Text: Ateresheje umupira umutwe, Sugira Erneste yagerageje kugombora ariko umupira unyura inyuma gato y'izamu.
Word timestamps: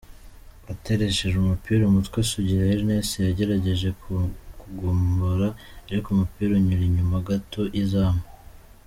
Ateresheje 0.71 1.35
umupira 1.39 1.81
umutwe, 1.85 2.17
Sugira 2.31 2.63
Erneste 2.75 3.17
yagerageje 3.27 3.87
kugombora 4.59 5.47
ariko 5.89 6.07
umupira 6.09 6.49
unyura 6.53 6.83
inyuma 6.89 7.17
gato 7.29 7.61
y'izamu. 7.75 8.23